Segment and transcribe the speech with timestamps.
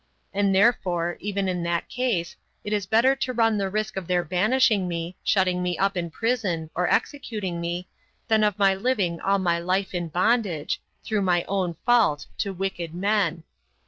[0.33, 4.23] And therefore, even in that case, it is better to run the risk of their
[4.23, 7.87] banishing me, shutting me up in prison, or executing me,
[8.27, 12.95] than of my living all my life in bondage, through my own fault, to wicked
[12.95, 13.43] men.